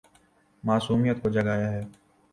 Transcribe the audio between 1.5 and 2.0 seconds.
ہے